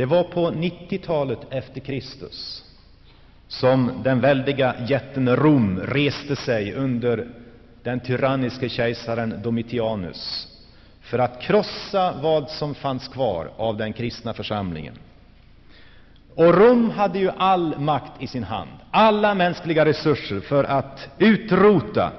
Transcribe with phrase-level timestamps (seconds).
[0.00, 2.64] Det var på 90-talet efter Kristus
[3.48, 7.28] som den väldiga jätten Rom reste sig under
[7.82, 10.48] den tyranniske kejsaren Domitianus
[11.00, 14.94] för att krossa vad som fanns kvar av den kristna församlingen.
[16.34, 22.12] Och Rom hade ju all makt i sin hand, alla mänskliga resurser för att utrota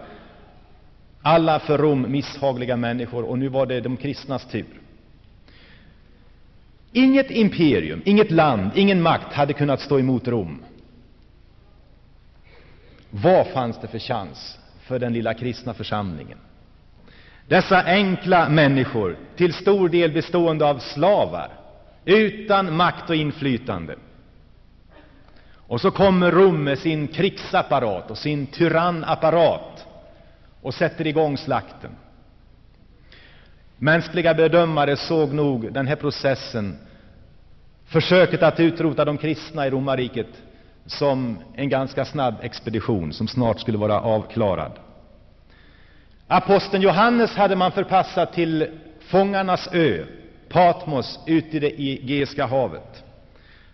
[1.21, 4.80] alla för Rom misshagliga människor, och nu var det de kristnas tur.
[6.94, 10.63] Inget imperium, inget land, ingen makt hade kunnat stå emot Rom.
[13.09, 16.38] Vad fanns det för chans för den lilla kristna församlingen?
[17.48, 21.49] Dessa enkla människor, till stor del bestående av slavar,
[22.05, 23.96] utan makt och inflytande.
[25.55, 29.88] Och så kommer Rom med sin krigsapparat och sin tyrannapparat
[30.62, 31.91] och sätter igång slakten.
[33.84, 36.77] Mänskliga bedömare såg nog den här processen,
[37.85, 40.27] försöket att utrota de kristna i romarriket,
[40.85, 44.71] som en ganska snabb expedition som snart skulle vara avklarad.
[46.27, 48.68] Aposteln Johannes hade man förpassat till
[48.99, 50.05] Fångarnas ö,
[50.49, 53.04] Patmos, ute i det Egeiska havet,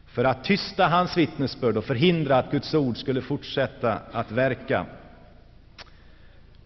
[0.07, 4.85] för att tysta hans vittnesbörd och förhindra att Guds ord skulle fortsätta att verka.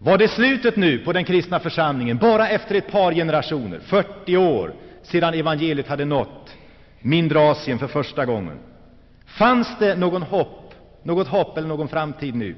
[0.04, 4.74] Var det slutet nu på den kristna församlingen, bara efter ett par generationer, 40 år
[5.02, 6.50] sedan evangeliet hade nått
[7.00, 8.58] mindre Asien för första gången?
[9.26, 12.54] Fanns det någon hopp, något hopp eller någon framtid nu?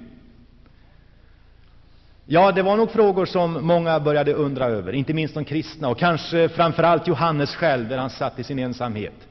[2.26, 5.98] Ja, det var nog frågor som många började undra över, inte minst de kristna och
[5.98, 9.28] kanske framför allt Johannes själv, där han satt i sin ensamhet.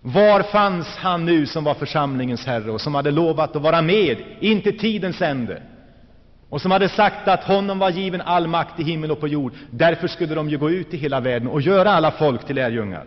[0.00, 4.16] Var fanns han nu som var församlingens herre och som hade lovat att vara med
[4.40, 5.62] in till tidens ände?
[6.54, 9.52] Och som hade sagt att honom var given all makt i himmel och på jord.
[9.70, 13.04] Därför skulle de ju gå ut i hela världen och göra alla folk till lärjungar.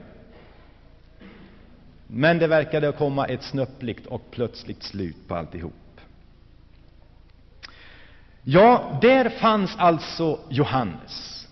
[2.08, 5.74] Men det verkade komma ett snöpligt och plötsligt slut på alltihop.
[8.44, 11.48] Ja, där fanns alltså Johannes.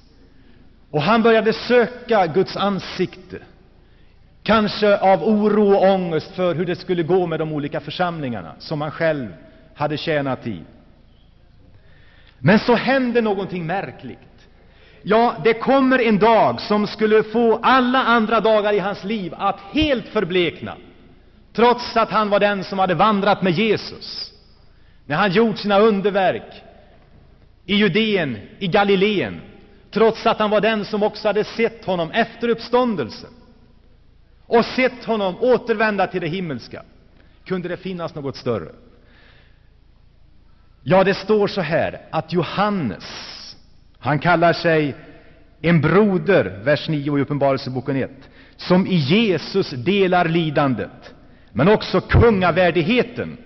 [0.91, 3.37] Och han började söka Guds ansikte,
[4.43, 8.81] kanske av oro och ångest för hur det skulle gå med de olika församlingarna som
[8.81, 9.33] han själv
[9.75, 10.61] hade tjänat i.
[12.45, 14.19] Men så hände någonting märkligt.
[15.01, 19.59] Ja, det kommer en dag som skulle få alla andra dagar i hans liv att
[19.59, 20.75] helt förblekna,
[21.53, 24.33] trots att han var den som hade vandrat med Jesus,
[25.05, 26.53] när han gjort sina underverk
[27.65, 29.41] i Judeen, i Galileen,
[29.91, 33.29] trots att han var den som också hade sett honom efter uppståndelsen
[34.45, 36.83] och sett honom återvända till det himmelska.
[37.45, 38.71] Kunde det finnas något större?
[40.87, 43.03] Ja, det står så här att Johannes,
[43.99, 44.95] han kallar sig
[45.61, 48.11] en broder, vers 9 i Uppenbarelseboken 1,
[48.55, 51.13] som i Jesus delar lidandet,
[51.53, 53.37] men också kungavärdigheten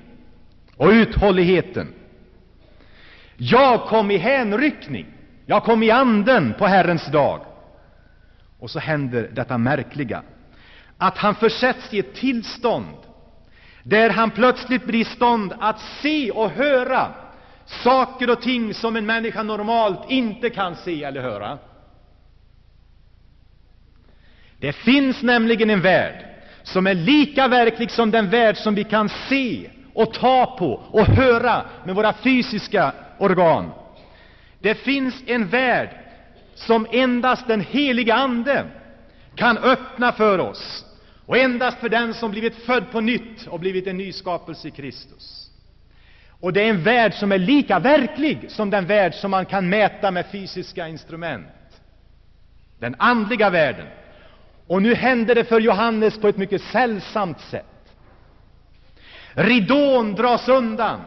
[0.77, 1.93] och uthålligheten.
[3.37, 5.05] Jag kom i hänryckning,
[5.45, 7.41] jag kom i anden på Herrens dag.
[8.59, 10.23] Och så händer detta märkliga,
[10.97, 12.97] att han försätts i ett tillstånd
[13.83, 17.07] där han plötsligt blir i stånd att se och höra
[17.69, 21.57] saker och ting som en människa normalt inte kan se eller höra.
[24.59, 26.25] Det finns nämligen en värld
[26.63, 31.05] som är lika verklig som den värld som vi kan se och ta på och
[31.05, 33.71] höra med våra fysiska organ.
[34.59, 35.89] Det finns en värld
[36.55, 38.65] som endast den heliga Ande
[39.35, 40.85] kan öppna för oss,
[41.25, 44.71] och endast för den som blivit född på nytt och blivit en ny skapelse i
[44.71, 45.38] Kristus.
[46.41, 49.69] Och det är en värld som är lika verklig som den värld som man kan
[49.69, 51.47] mäta med fysiska instrument.
[52.79, 53.87] Den andliga världen.
[54.67, 57.65] Och nu händer det för Johannes på ett mycket sällsamt sätt.
[59.33, 61.01] Ridån dras undan,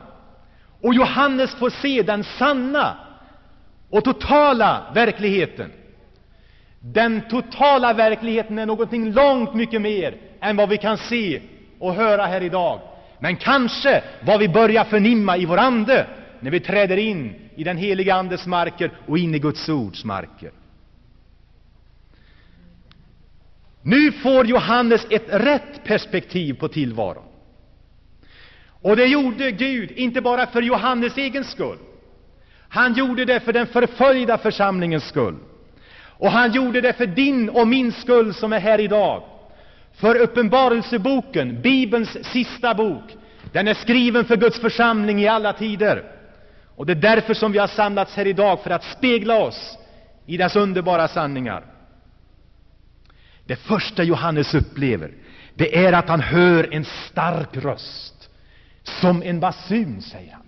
[0.81, 2.97] och Johannes får se den sanna
[3.91, 5.73] och totala verkligheten.
[6.81, 11.41] Den totala verkligheten är någonting långt mycket mer än vad vi kan se
[11.79, 12.81] och höra här idag
[13.23, 16.07] men kanske vad vi börjar förnimma i vår ande
[16.41, 20.51] när vi träder in i den heliga Andes marker och in i Guds ords marker.
[23.83, 27.25] Nu får Johannes ett rätt perspektiv på tillvaron.
[28.67, 31.79] Och det gjorde Gud inte bara för Johannes egen skull.
[32.69, 35.37] Han gjorde det för den förföljda församlingens skull.
[35.99, 39.32] Och han gjorde det för din och min skull som är här idag.
[39.95, 43.17] För Uppenbarelseboken, Bibelns sista bok,
[43.53, 46.05] den är skriven för Guds församling i alla tider.
[46.77, 49.79] Och det är därför som vi har samlats här idag, för att spegla oss
[50.27, 51.65] i dess underbara sanningar.
[53.45, 55.15] Det första Johannes upplever,
[55.55, 58.29] det är att han hör en stark röst.
[58.83, 60.43] Som en basun, säger han.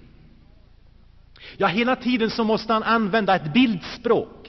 [1.56, 4.43] Ja, hela tiden så måste han använda ett bildspråk.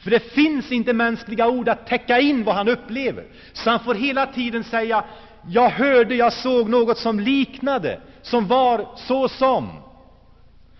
[0.00, 3.24] För det finns inte mänskliga ord att täcka in vad han upplever.
[3.52, 5.04] Så han får hela tiden säga,
[5.48, 9.68] jag hörde, jag såg något som liknade, som var så som.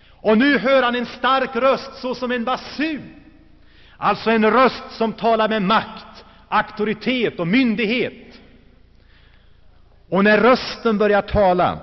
[0.09, 3.15] Och nu hör han en stark röst, så som en basun.
[3.97, 8.39] Alltså en röst som talar med makt, auktoritet och myndighet.
[10.09, 11.79] Och när rösten börjar tala,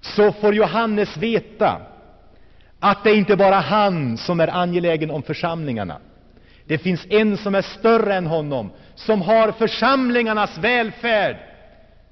[0.00, 1.80] så får Johannes veta
[2.80, 5.98] att det inte bara han som är angelägen om församlingarna.
[6.66, 11.36] Det finns en som är större än honom, som har församlingarnas välfärd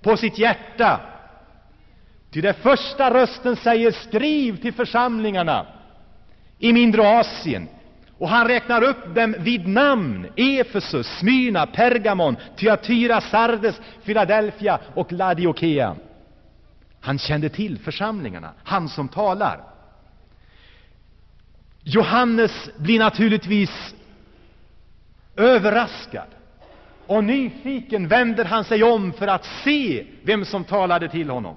[0.02, 1.00] på sitt hjärta.
[2.30, 5.66] Ty den första rösten säger skriv till församlingarna
[6.58, 7.68] i mindre Asien.
[8.18, 10.26] Och han räknar upp dem vid namn.
[10.36, 15.96] Efesus, Smyrna, Pergamon, Thyatira, Sardes, Philadelphia och Laodikea.
[17.00, 19.60] Han kände till församlingarna, han som talar.
[21.84, 23.94] Johannes blir naturligtvis
[25.36, 26.28] överraskad.
[27.06, 31.56] Och nyfiken vänder han sig om för att se vem som talade till honom.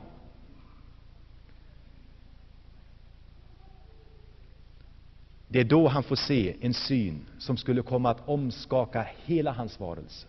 [5.47, 9.79] Det är då han får se en syn som skulle komma att omskaka hela hans
[9.79, 10.27] varelse.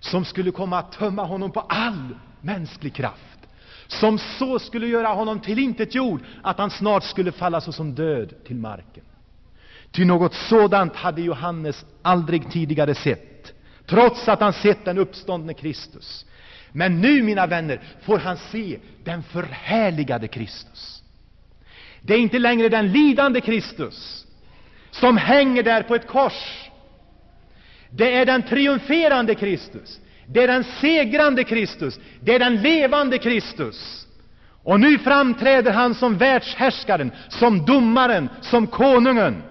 [0.00, 2.08] Som skulle komma att tömma honom på all
[2.40, 3.38] mänsklig kraft.
[3.86, 9.04] Som så skulle göra honom tillintetgjord att han snart skulle falla såsom död till marken.
[9.92, 13.52] Ty något sådant hade Johannes aldrig tidigare sett,
[13.86, 16.26] trots att han sett den uppståndne Kristus.
[16.72, 21.02] Men nu, mina vänner, får han se den förhärligade Kristus.
[22.00, 24.26] Det är inte längre den lidande Kristus
[24.90, 26.68] som hänger där på ett kors.
[27.90, 30.00] Det är den triumferande Kristus.
[30.26, 32.00] Det är den segrande Kristus.
[32.20, 34.06] Det är den levande Kristus.
[34.62, 39.42] Och nu framträder han som världshärskaren, som domaren, som konungen.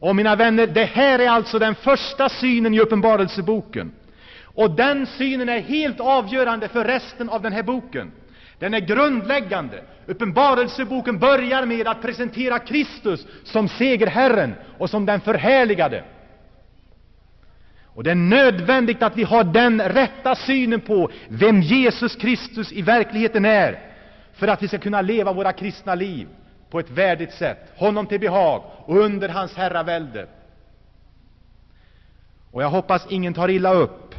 [0.00, 3.92] Och mina vänner, det här är alltså den första synen i Uppenbarelseboken.
[4.44, 8.12] Och den synen är helt avgörande för resten av den här boken.
[8.58, 9.82] Den är grundläggande.
[10.06, 16.04] Uppenbarelseboken börjar med att presentera Kristus som segerherren och som den förhärligade.
[17.84, 22.82] Och det är nödvändigt att vi har den rätta synen på vem Jesus Kristus i
[22.82, 23.78] verkligheten är,
[24.34, 26.28] för att vi skall kunna leva våra kristna liv
[26.70, 30.26] på ett värdigt sätt, honom till behag och under hans herravälde.
[32.50, 34.14] Och jag hoppas ingen tar illa upp,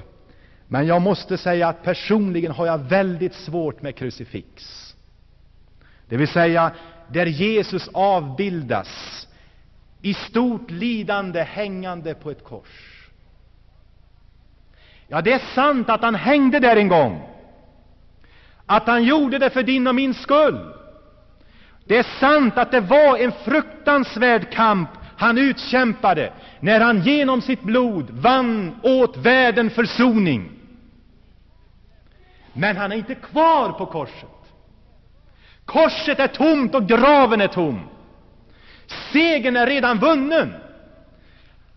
[0.67, 4.85] men jag måste säga att personligen har jag väldigt svårt med krucifix.
[6.07, 6.71] Det vill säga,
[7.07, 9.27] där Jesus avbildas
[10.01, 13.09] i stort lidande hängande på ett kors.
[15.07, 17.21] Ja, det är sant att han hängde där en gång,
[18.65, 20.73] att han gjorde det för din och min skull.
[21.89, 27.61] Det är sant att det var en fruktansvärd kamp han utkämpade när han genom sitt
[27.61, 30.51] blod vann åt världen försoning.
[32.53, 34.29] Men han är inte kvar på korset.
[35.65, 37.81] Korset är tomt och graven är tom.
[39.11, 40.53] Segern är redan vunnen.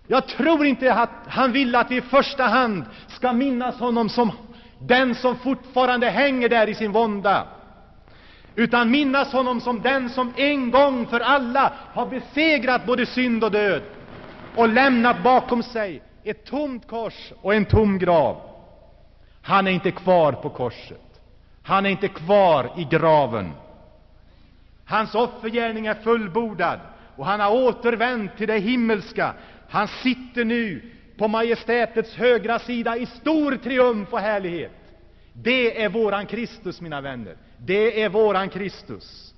[0.06, 4.32] Jag tror inte att han vill att vi i första hand skall minnas honom som
[4.78, 7.46] den som fortfarande hänger där i sin vånda,
[8.56, 13.50] utan minnas honom som den som en gång för alla har besegrat både synd och
[13.50, 13.82] död
[14.56, 18.36] och lämnat bakom sig ett tomt kors och en tom grav.
[19.42, 21.00] Han är inte kvar på korset.
[21.62, 23.52] Han är inte kvar i graven.
[24.84, 26.80] Hans offergärning är fullbordad
[27.16, 29.34] och han har återvänt till det himmelska.
[29.68, 30.82] Han sitter nu
[31.18, 34.72] på majestätets högra sida i stor triumf och härlighet.
[35.32, 37.36] Det är våran Kristus, mina vänner.
[37.64, 39.34] Det är våran Kristus.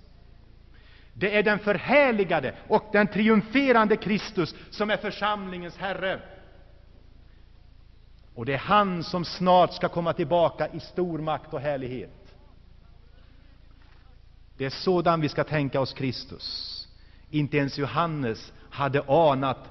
[1.14, 6.21] Det är den förhärligade och den triumferande Kristus som är församlingens Herre.
[8.35, 12.37] Och det är han som snart skall komma tillbaka i stor makt och härlighet.
[14.57, 16.88] Det är sådan vi skall tänka oss Kristus.
[17.31, 19.71] Inte ens Johannes hade anat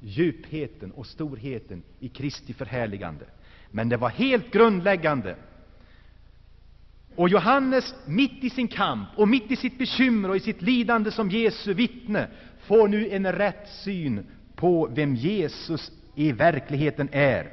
[0.00, 3.24] djupheten och storheten i Kristi förhärligande.
[3.70, 5.36] Men det var helt grundläggande.
[7.18, 11.10] Och Johannes, mitt i sin kamp och mitt i sitt bekymmer och i sitt lidande
[11.10, 12.28] som Jesu vittne,
[12.60, 17.52] får nu en rätt syn på vem Jesus i verkligheten är.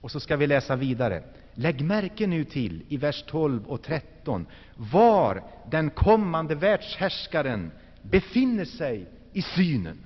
[0.00, 1.22] Och så ska vi läsa vidare.
[1.54, 7.70] Lägg märke nu till i vers 12 och 13 var den kommande världshärskaren
[8.02, 9.98] befinner sig i synen.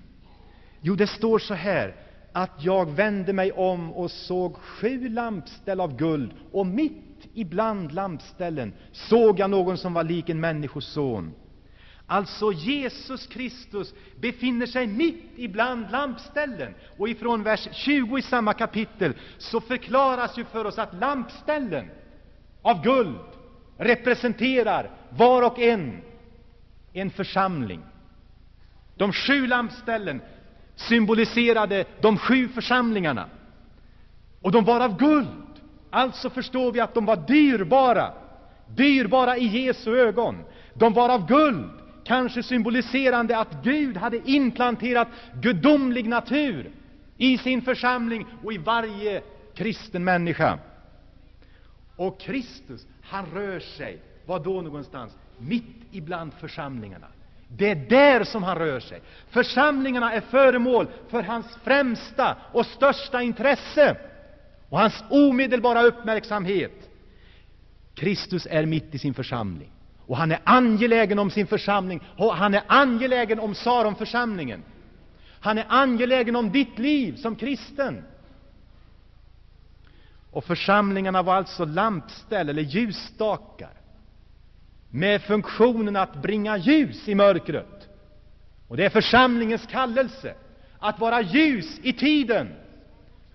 [0.81, 1.95] Jo, det står så här,
[2.33, 8.73] att jag vände mig om och såg sju lampställ av guld, och mitt ibland lampställen
[8.93, 11.35] såg jag någon som var lik en människoson.
[12.07, 16.75] Alltså Jesus Kristus befinner sig mitt ibland lampställen.
[16.99, 21.91] Och ifrån vers 20 i samma kapitel så förklaras ju för oss att lampställen
[22.63, 23.19] av guld
[23.77, 26.03] representerar var och en
[26.93, 27.81] en församling.
[28.97, 30.21] De sju lampställen
[30.77, 33.29] symboliserade de sju församlingarna.
[34.41, 35.50] Och de var av guld.
[35.91, 38.13] Alltså förstår vi att de var dyrbara,
[38.67, 40.45] dyrbara i Jesu ögon.
[40.75, 41.71] De var av guld,
[42.05, 46.71] kanske symboliserande att Gud hade implanterat gudomlig natur
[47.17, 49.23] i sin församling och i varje
[49.55, 50.59] kristen människa.
[51.97, 55.13] Och Kristus, han rör sig, var då någonstans?
[55.39, 57.07] Mitt ibland församlingarna.
[57.49, 59.01] Det är där som han rör sig.
[59.31, 63.97] Församlingarna är föremål för hans främsta och största intresse
[64.71, 66.91] och hans omedelbara uppmärksamhet.
[67.95, 69.71] Kristus är mitt i sin församling,
[70.07, 74.63] och han är angelägen om sin församling, och han är angelägen om Saronförsamlingen.
[75.41, 78.05] Han är angelägen om ditt liv som kristen.
[80.31, 83.73] Och församlingarna var alltså lampställ eller ljusstakar
[84.91, 87.89] med funktionen att bringa ljus i mörkret.
[88.69, 90.35] Och det är församlingens kallelse
[90.79, 92.49] att vara ljus i tiden,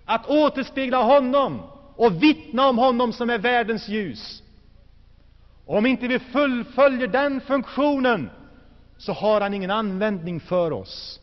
[0.06, 1.62] att återspegla honom
[1.96, 4.44] och vittna om honom som är världens ljus.
[5.66, 8.30] Om inte vi fullföljer den funktionen
[8.98, 11.20] så har han ingen användning för oss,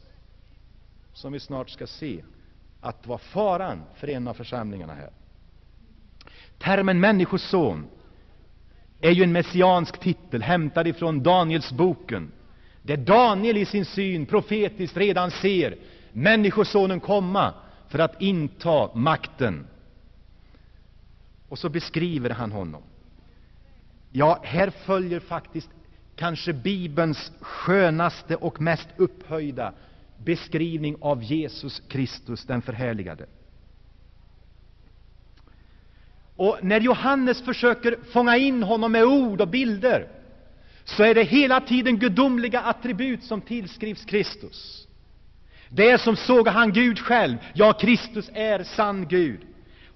[1.12, 2.22] som vi snart ska se
[2.80, 5.10] att var faran för en av församlingarna här.
[6.58, 7.86] Termen människoson
[9.00, 12.32] är ju en messiansk titel hämtad ifrån Danielsboken,
[12.82, 15.76] där Daniel i sin syn profetiskt redan ser
[16.12, 17.54] Människosonen komma
[17.92, 19.66] för att inta makten.
[21.48, 22.82] Och så beskriver han honom.
[24.10, 25.70] Ja, här följer faktiskt
[26.16, 29.72] kanske Bibelns skönaste och mest upphöjda
[30.24, 33.26] beskrivning av Jesus Kristus, den förhärligade.
[36.36, 40.08] Och när Johannes försöker fånga in honom med ord och bilder,
[40.84, 44.81] så är det hela tiden gudomliga attribut som tillskrivs Kristus.
[45.74, 47.36] Det är som såg han Gud själv.
[47.52, 49.40] Ja, Kristus är sann Gud.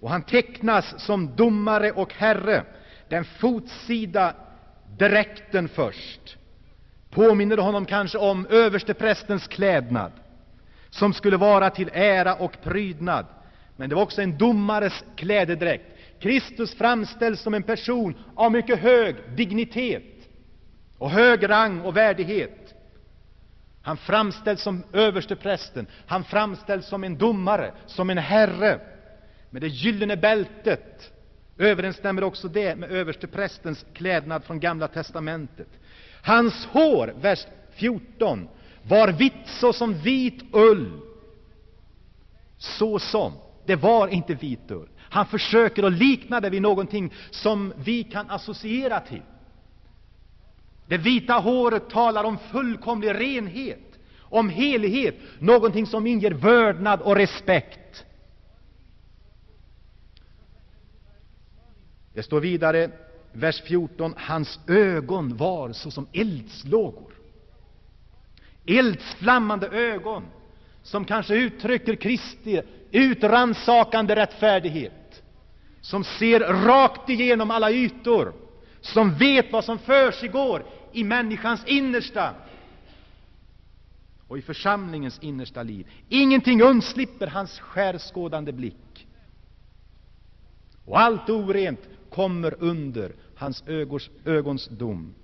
[0.00, 2.64] Och han tecknas som domare och herre.
[3.08, 4.34] Den fotsida
[4.98, 6.36] dräkten först
[7.10, 10.12] påminner honom kanske om översteprästens klädnad,
[10.90, 13.26] som skulle vara till ära och prydnad.
[13.76, 15.84] Men det var också en domares klädedräkt.
[16.20, 20.28] Kristus framställs som en person av mycket hög dignitet
[20.98, 22.75] och hög rang och värdighet.
[23.86, 28.80] Han framställs som översteprästen, han framställs som en domare, som en herre.
[29.50, 31.12] Med det gyllene bältet
[31.58, 35.68] överensstämmer också det med översteprästens klädnad från Gamla testamentet.
[36.22, 38.48] Hans hår, vers 14,
[38.82, 41.00] var vitt såsom vit ull.
[42.58, 43.32] Så som.
[43.66, 44.88] Det var inte vit ull.
[44.98, 49.22] Han försöker att likna det vid någonting som vi kan associera till.
[50.88, 58.04] Det vita håret talar om fullkomlig renhet, om helighet, någonting som inger vördnad och respekt.
[62.14, 62.90] Det står vidare,
[63.32, 67.12] vers 14, hans ögon var såsom eldslågor.
[68.66, 70.24] Eldsflammande ögon,
[70.82, 75.22] som kanske uttrycker Kristi utransakande rättfärdighet,
[75.80, 78.32] som ser rakt igenom alla ytor,
[78.92, 82.34] som vet vad som försiggår i människans innersta
[84.28, 85.86] och i församlingens innersta liv.
[86.08, 89.06] Ingenting undslipper hans skärskådande blick.
[90.84, 95.14] Och allt orent kommer under hans ögons, ögons dom.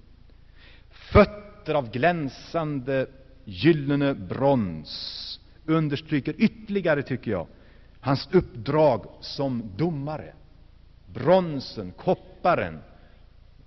[0.90, 3.06] Fötter av glänsande
[3.44, 7.46] gyllene brons understryker ytterligare, tycker jag,
[8.00, 10.34] hans uppdrag som domare.
[11.06, 12.78] Bronsen, kopparen,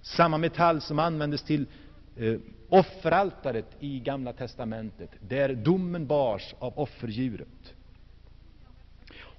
[0.06, 1.66] samma metall som användes till
[2.16, 2.36] eh,
[2.70, 7.74] offeraltaret i Gamla testamentet, där domen bars av offerdjuret.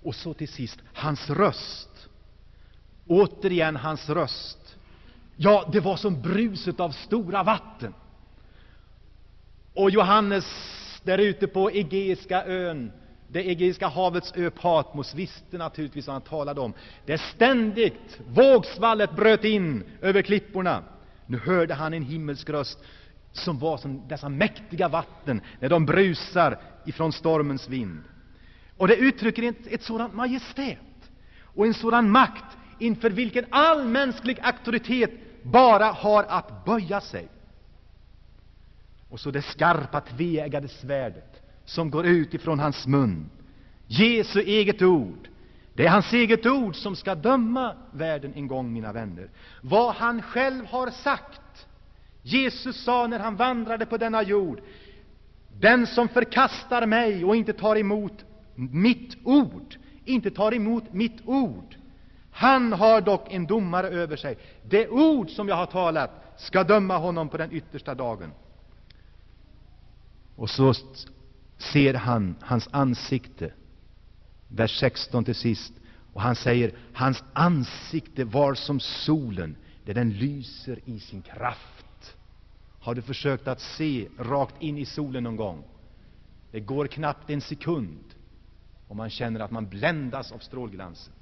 [0.02, 2.08] Och så till sist, hans röst.
[3.06, 4.76] Återigen hans röst.
[5.36, 7.94] Ja, det var som bruset av stora vatten.
[9.74, 10.46] Och Johannes
[11.02, 12.92] där ute på Egeiska ön,
[13.28, 16.74] det Egeiska havets ö Patmos, visste naturligtvis vad han talade om.
[17.06, 20.82] Det ständigt vågsvallet bröt in över klipporna.
[21.26, 22.78] Nu hörde han en himmelsk röst
[23.32, 28.02] som var som dessa mäktiga vatten när de brusar ifrån stormens vind.
[28.76, 30.78] Och det uttrycker ett, ett sådant majestät
[31.42, 35.10] och en sådan makt inför vilken all mänsklig auktoritet
[35.42, 37.28] bara har att böja sig.
[39.08, 41.35] Och så det skarpa tveeggade svärdet
[41.66, 43.30] som går ut ifrån hans mun,
[43.86, 45.28] Jesu eget ord.
[45.74, 49.30] Det är hans eget ord som ska döma världen en gång, mina vänner.
[49.62, 51.66] Vad han själv har sagt.
[52.22, 54.60] Jesus sa när han vandrade på denna jord,
[55.60, 61.76] den som förkastar mig och inte tar emot mitt ord, inte tar emot mitt ord,
[62.32, 64.38] han har dock en domare över sig.
[64.62, 68.32] Det ord som jag har talat ska döma honom på den yttersta dagen.
[70.36, 70.74] Och så
[71.58, 73.52] ser han hans ansikte,
[74.48, 75.72] vers 16 till sist,
[76.12, 82.16] och han säger hans ansikte var som solen, där den lyser i sin kraft.
[82.80, 85.64] Har du försökt att se rakt in i solen någon gång?
[86.50, 88.04] Det går knappt en sekund
[88.88, 91.12] och man känner att man bländas av strålglansen.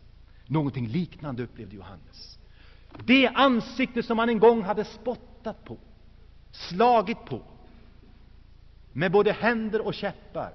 [0.46, 2.38] Någonting liknande upplevde Johannes.
[3.04, 5.78] Det ansikte som han en gång hade spottat på,
[6.50, 7.42] slagit på,
[8.94, 10.50] med både händer och käppar,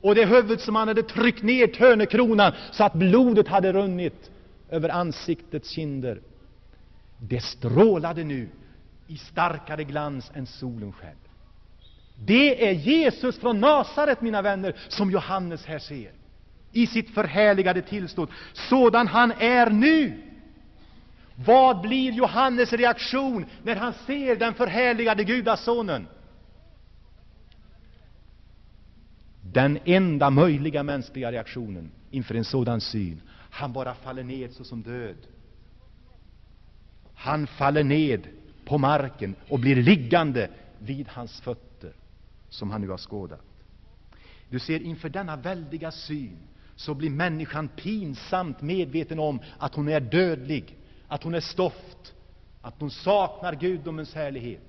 [0.00, 4.30] och det huvud som han hade tryckt ner törnekronan så att blodet hade runnit
[4.70, 6.20] över ansiktets kinder,
[7.18, 8.48] det strålade nu
[9.06, 11.16] i starkare glans än solen själv.
[12.26, 16.10] Det är Jesus från Nasaret, mina vänner, som Johannes här ser
[16.72, 20.22] i sitt förhärligade tillstånd, sådan han är nu.
[21.34, 26.06] Vad blir Johannes reaktion när han ser den förhärligade Gudasonen?
[29.58, 33.22] Den enda möjliga mänskliga reaktionen inför en sådan syn.
[33.50, 35.16] Han bara faller ned såsom död.
[37.14, 38.26] Han faller ned
[38.64, 41.92] på marken och blir liggande vid hans fötter,
[42.48, 43.40] som han nu har skådat.
[44.48, 46.36] Du ser, inför denna väldiga syn
[46.76, 50.76] så blir människan pinsamt medveten om att hon är dödlig,
[51.08, 52.14] att hon är stoft,
[52.62, 54.67] att hon saknar gudomens härlighet.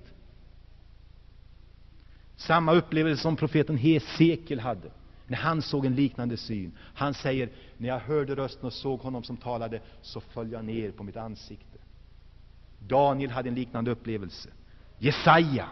[2.39, 4.91] Samma upplevelse som profeten Hesekiel hade
[5.27, 6.71] när han såg en liknande syn.
[6.93, 10.91] Han säger, när jag hörde rösten och såg honom som talade, så föll jag ner
[10.91, 11.77] på mitt ansikte.
[12.79, 14.49] Daniel hade en liknande upplevelse.
[14.97, 15.65] Jesaja,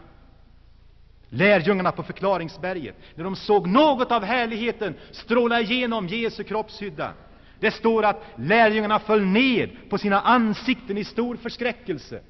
[1.29, 7.13] lärjungarna på förklaringsberget, när de såg något av härligheten stråla igenom Jesu kroppshydda.
[7.59, 12.21] Det står att lärjungarna föll ned på sina ansikten i stor förskräckelse.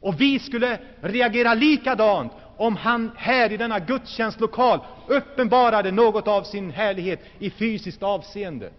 [0.00, 6.70] Och vi skulle reagera likadant om han här i denna gudstjänstlokal uppenbarade något av sin
[6.70, 8.70] härlighet i fysiskt avseende.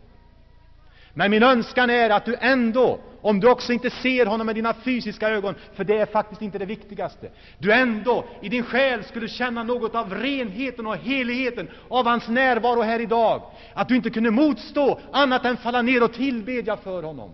[1.13, 4.73] Men min önskan är att du ändå, om du också inte ser honom med dina
[4.73, 9.27] fysiska ögon, för det är faktiskt inte det viktigaste, du ändå i din själ skulle
[9.27, 13.41] känna något av renheten och heligheten av hans närvaro här idag.
[13.73, 17.33] Att du inte kunde motstå annat än falla ner och tillbedja för honom.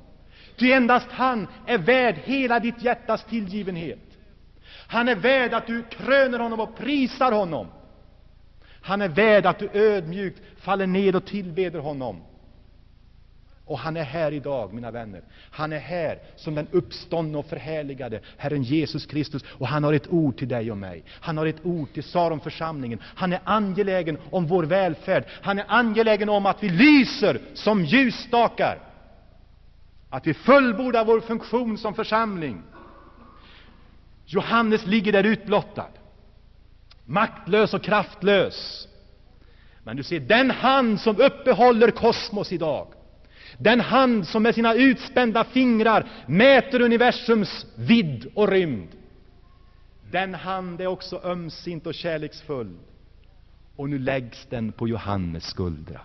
[0.55, 4.12] Ty endast han är värd hela ditt hjärtas tillgivenhet.
[4.87, 7.67] Han är värd att du kröner honom och prisar honom.
[8.81, 12.21] Han är värd att du ödmjukt faller ned och tillbeder honom.
[13.65, 15.21] Och han är här idag, mina vänner.
[15.51, 19.43] Han är här som den uppståndne och förhärligade Herren Jesus Kristus.
[19.47, 21.03] Och han har ett ord till dig och mig.
[21.09, 22.99] Han har ett ord till Saronförsamlingen.
[23.03, 25.25] Han är angelägen om vår välfärd.
[25.41, 28.79] Han är angelägen om att vi lyser som ljusstakar.
[30.09, 32.61] Att vi fullbordar vår funktion som församling.
[34.25, 35.89] Johannes ligger där utblottad,
[37.05, 38.87] maktlös och kraftlös.
[39.83, 42.87] Men du ser, den hand som uppehåller kosmos idag,
[43.57, 48.89] den hand som med sina utspända fingrar mäter universums vidd och rymd,
[50.11, 52.77] den hand är också ömsint och kärleksfull.
[53.75, 56.01] Och nu läggs den på Johannes skuldra.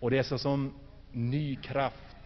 [0.00, 0.72] Och det är så som
[1.12, 1.56] ny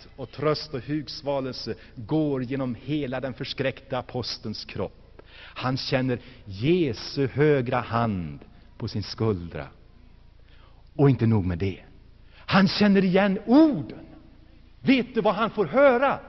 [0.05, 5.23] kraft och tröst och hugsvalelse går genom hela den förskräckta apostelns kropp.
[5.57, 8.40] Han känner Jesu högra hand
[8.79, 9.69] på sin skuldra.
[10.97, 11.85] Och inte nog med det.
[12.47, 14.07] Han känner igen orden.
[14.83, 16.21] Vet du vad han får höra?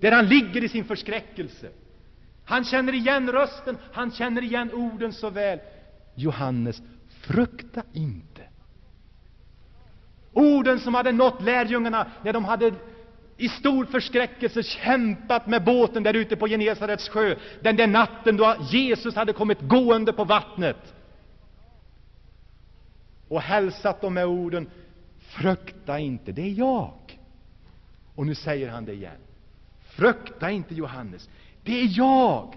[0.00, 1.70] Där han ligger i sin förskräckelse.
[2.44, 5.58] Han känner igen rösten, han känner igen orden så väl.
[6.16, 6.82] Johannes,
[7.20, 8.29] frukta inte.
[10.60, 12.72] Orden som hade nått lärjungarna när de hade
[13.36, 18.56] i stor förskräckelse kämpat med båten där ute på Genesarets sjö, den där natten då
[18.70, 20.94] Jesus hade kommit gående på vattnet
[23.28, 24.70] och hälsat dem med orden
[25.18, 27.18] Frukta inte, det är jag.
[28.14, 29.20] Och nu säger han det igen.
[29.88, 31.28] Frukta inte, Johannes,
[31.64, 32.54] det är jag.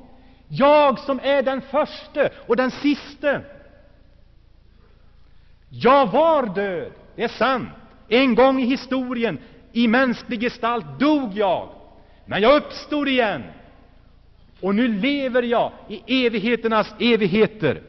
[0.48, 3.42] Jag som är den förste och den siste.
[5.70, 7.70] Jag var död, det är sant.
[8.14, 9.40] En gång i historien,
[9.72, 11.70] i mänsklig gestalt, dog jag.
[12.26, 13.44] Men jag uppstod igen.
[14.62, 17.82] Och nu lever jag i evigheternas evigheter.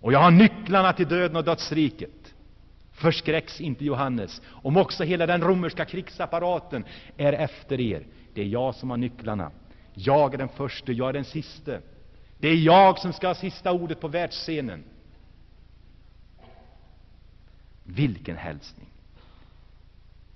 [0.00, 2.34] Och jag har nycklarna till döden och dödsriket.
[2.92, 6.84] Förskräcks inte Johannes, om också hela den romerska krigsapparaten
[7.16, 8.06] är efter er.
[8.34, 9.50] Det är jag som har nycklarna.
[9.94, 11.80] Jag är den förste, jag är den siste.
[12.38, 14.84] Det är jag som ska ha sista ordet på världsscenen.
[17.84, 18.91] Vilken hälsning!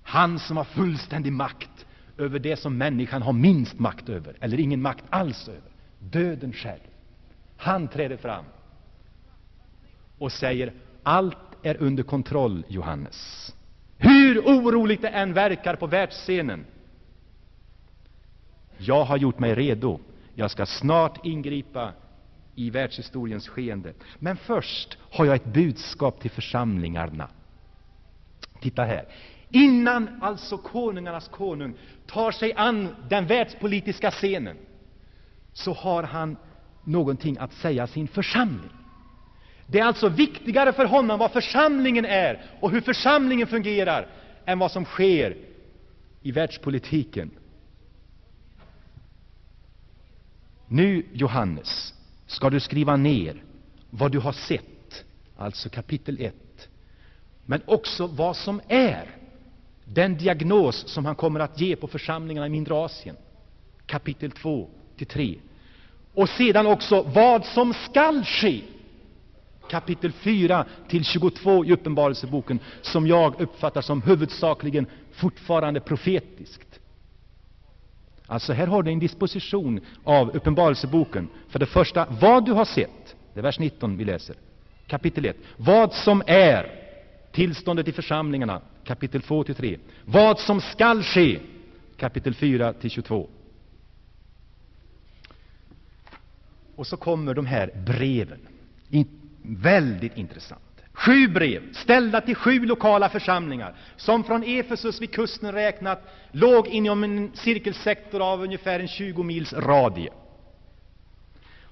[0.07, 1.85] Han som har fullständig makt
[2.17, 6.79] över det som människan har minst makt över, eller ingen makt alls över, döden själv.
[7.57, 8.45] Han träder fram
[10.17, 13.53] och säger allt är under kontroll, Johannes.
[13.97, 16.65] Hur oroligt det än verkar på världsscenen.
[18.77, 19.99] Jag har gjort mig redo.
[20.35, 21.93] Jag ska snart ingripa
[22.55, 23.93] i världshistoriens skeende.
[24.19, 27.29] Men först har jag ett budskap till församlingarna.
[28.61, 29.05] Titta här.
[29.51, 31.73] Innan alltså konungarnas konung
[32.05, 34.57] tar sig an den världspolitiska scenen,
[35.53, 36.37] så har han
[36.83, 38.71] någonting att säga sin församling.
[39.67, 44.07] Det är alltså viktigare för honom vad församlingen är och hur församlingen fungerar
[44.45, 45.37] än vad som sker
[46.21, 47.31] i världspolitiken.
[50.67, 51.93] Nu, Johannes,
[52.27, 53.43] ska du skriva ner
[53.89, 55.05] vad du har sett,
[55.37, 56.35] alltså kapitel 1,
[57.45, 59.17] men också vad som är
[59.93, 63.15] den diagnos som han kommer att ge på församlingarna i mindre Asien,
[63.85, 65.35] kapitel 2 till 3.
[66.13, 68.61] Och sedan också vad som skall ske,
[69.69, 76.79] kapitel 4 till 22 i Uppenbarelseboken, som jag uppfattar som huvudsakligen fortfarande profetiskt.
[78.27, 81.29] Alltså, här har du en disposition av Uppenbarelseboken.
[81.49, 83.15] För det första, vad du har sett.
[83.33, 84.35] Det är vers 19 vi läser.
[84.87, 85.37] Kapitel 1.
[85.57, 86.71] Vad som är
[87.31, 88.61] tillståndet i församlingarna.
[88.87, 89.77] Kapitel 2 till 3.
[90.05, 91.39] Vad som skall ske.
[91.97, 93.29] Kapitel 4 till 22.
[96.75, 98.39] Och så kommer de här breven.
[98.89, 99.07] In,
[99.41, 100.61] väldigt intressant.
[100.93, 107.03] Sju brev, ställda till sju lokala församlingar, som från Efesus vid kusten räknat låg inom
[107.03, 110.09] en cirkelsektor av ungefär en 20 mils radie.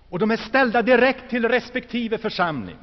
[0.09, 2.77] Och de är ställda direkt till respektive församling,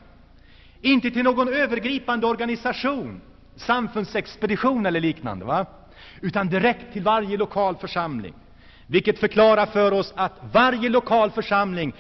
[0.81, 3.21] inte till någon övergripande organisation,
[3.57, 5.67] samfundsexpedition eller liknande, va?
[6.21, 8.35] utan direkt till varje lokal församling.
[8.87, 11.95] Vilket förklarar för oss att varje lokal församling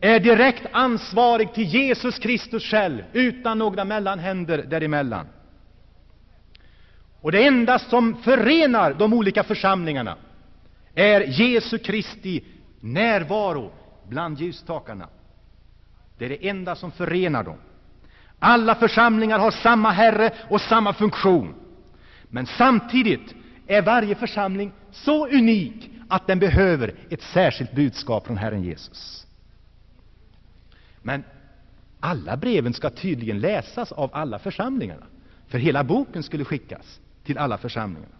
[0.00, 5.26] är direkt ansvarig till Jesus Kristus själv, utan några mellanhänder däremellan.
[7.20, 10.16] Och det enda som förenar de olika församlingarna
[10.94, 12.44] är Jesu Kristi
[12.80, 13.72] närvaro
[14.08, 15.08] bland ljusstakarna.
[16.18, 17.58] Det är det enda som förenar dem.
[18.42, 21.54] Alla församlingar har samma Herre och samma funktion.
[22.28, 23.34] Men samtidigt
[23.66, 29.26] är varje församling så unik att den behöver ett särskilt budskap från Herren Jesus.
[31.02, 31.24] Men
[32.00, 35.06] alla breven ska tydligen läsas av alla församlingarna,
[35.48, 38.14] för hela boken skulle skickas till alla församlingarna.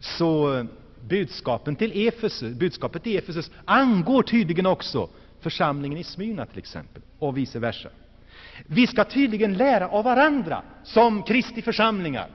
[0.00, 0.64] Så eh,
[1.08, 5.08] budskapen till Efesus, budskapet till Efesus angår tydligen också
[5.40, 7.88] församlingen i Smyrna till exempel, och vice versa.
[8.66, 12.26] Vi ska tydligen lära av varandra som Kristi församlingar.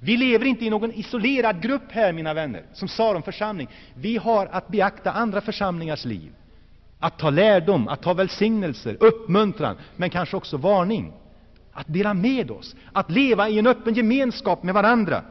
[0.00, 3.68] Vi lever inte i någon isolerad grupp här, mina vänner, som Saron församling.
[3.94, 6.32] Vi har att beakta andra församlingars liv
[7.00, 11.12] att ta lärdom, att ta välsignelser, uppmuntran, men kanske också varning.
[11.72, 15.22] Att dela med oss, att leva i en öppen gemenskap med varandra.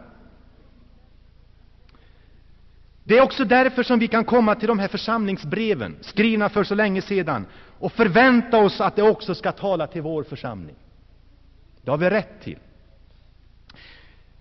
[3.08, 6.76] Det är också därför som vi kan komma till de här församlingsbreven, skrivna för så
[6.76, 7.46] länge sedan,
[7.80, 10.76] och förvänta oss att det också ska tala till vår församling.
[11.82, 12.58] Det har vi rätt till.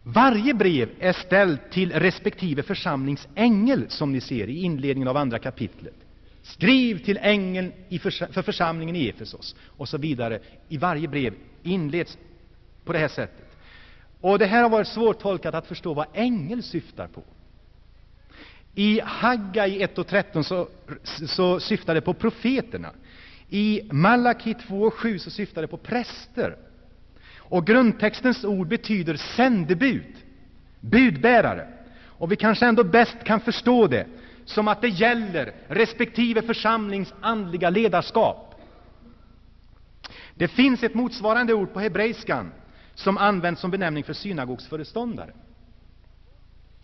[0.02, 5.94] Varje brev är ställt till respektive församlingsängel, som ni ser i inledningen av andra kapitlet.
[6.42, 7.72] Skriv till ängeln
[8.30, 10.40] för församlingen i Efesos och så vidare.
[10.68, 12.18] I varje brev inleds
[12.84, 13.46] på det här sättet.
[14.20, 17.22] Och Det här har varit svårtolkat att förstå vad ängel syftar på.
[18.78, 20.68] I Haggai 1 och 13 så,
[21.26, 22.90] så syftar det på profeterna.
[23.48, 26.56] I Malaki 2 och 7 så syftar det på präster.
[27.38, 30.16] Och grundtextens ord betyder sändebud,
[30.80, 31.68] budbärare.
[32.04, 34.06] Och vi kanske ändå bäst kan förstå det
[34.44, 38.54] som att det gäller respektive församlings andliga ledarskap.
[40.34, 42.52] Det finns ett motsvarande ord på hebreiskan
[42.94, 45.32] som används som benämning för synagogsföreståndare.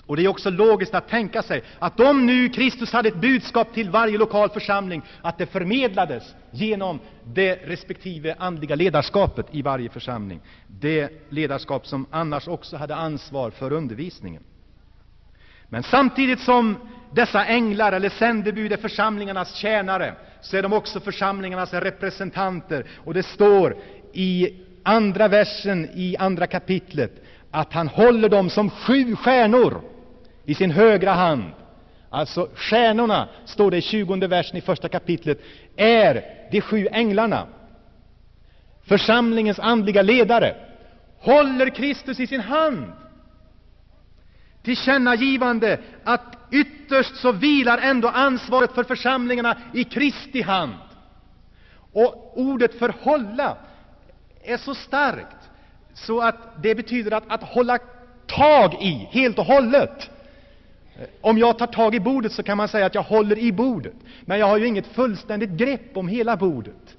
[0.06, 3.74] Och det är också logiskt att tänka sig att om nu Kristus hade ett budskap
[3.74, 10.40] till varje lokal församling, att det förmedlades genom det respektive andliga ledarskapet i varje församling.
[10.66, 14.42] Det ledarskap som annars också hade ansvar för undervisningen.
[15.68, 16.76] Men samtidigt som
[17.12, 22.86] dessa änglar eller sändebud är församlingarnas tjänare, så är de också församlingarnas representanter.
[23.04, 23.76] Och det står
[24.12, 24.48] i
[24.82, 27.12] andra versen i andra kapitlet
[27.50, 29.91] att han håller dem som sju stjärnor
[30.44, 31.44] i sin högra hand.
[32.11, 35.38] Alltså stjärnorna, står det i tjugonde versen i första kapitlet,
[35.76, 37.46] är de sju änglarna.
[38.83, 40.57] Församlingens andliga ledare
[41.18, 42.92] håller Kristus i sin hand.
[44.62, 50.74] Tillkännagivande att ytterst så vilar ändå ansvaret för församlingarna i Kristi hand.
[51.92, 53.57] Och ordet förhålla
[54.44, 55.50] är så starkt
[55.94, 57.78] så att det betyder att, att hålla
[58.26, 60.11] tag i helt och hållet.
[61.02, 63.52] Eh, om jag tar tag i bordet så kan man säga att jag håller i
[63.52, 66.96] bordet, men jag har ju inget fullständigt grepp om hela bordet.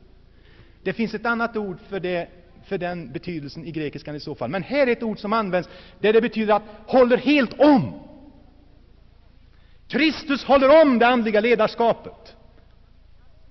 [0.83, 2.27] Det finns ett annat ord för, det,
[2.65, 5.69] för den betydelsen i grekiskan i så fall, men här är ett ord som används
[5.99, 7.99] där det betyder att håller helt om.
[9.87, 12.35] Kristus håller om det andliga ledarskapet.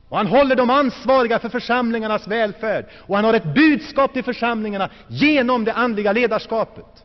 [0.09, 2.87] Och han håller de ansvariga för församlingarnas välfärd.
[2.93, 7.05] Och han har ett budskap till församlingarna genom det andliga ledarskapet.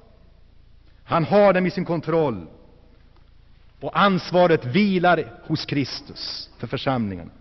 [1.03, 2.47] Han har dem i sin kontroll.
[3.79, 7.31] Och ansvaret vilar hos Kristus för församlingarna.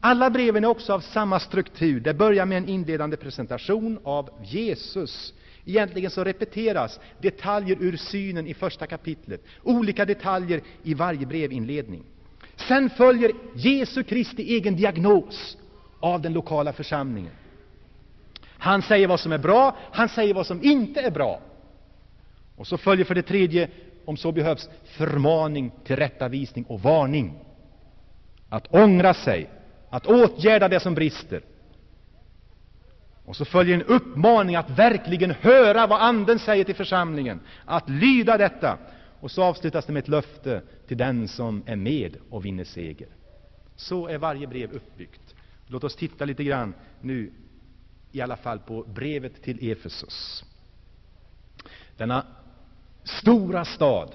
[0.00, 2.00] Alla breven är också av samma struktur.
[2.00, 5.34] Det börjar med en inledande presentation av Jesus.
[5.64, 12.02] Egentligen så repeteras detaljer ur synen i första kapitlet, olika detaljer i varje brevinledning.
[12.56, 15.56] Sen följer Jesu Kristi egen diagnos
[16.00, 17.32] av den lokala församlingen.
[18.42, 21.40] Han säger vad som är bra, han säger vad som inte är bra.
[22.56, 23.68] Och så följer för det tredje
[24.04, 27.38] om så behövs, förmaning, tillrättavisning och varning.
[28.48, 29.50] Att ångra sig,
[29.90, 31.42] att åtgärda det som brister.
[33.24, 38.38] Och så följer en uppmaning att verkligen höra vad Anden säger till församlingen, att lyda
[38.38, 38.78] detta.
[39.20, 43.08] Och så avslutas det med ett löfte till den som är med och vinner seger.
[43.76, 45.34] Så är varje brev uppbyggt.
[45.66, 47.32] Låt oss titta lite grann nu,
[48.12, 50.44] i alla fall på brevet till Efesos.
[51.96, 52.26] Denna
[53.04, 54.14] stora stad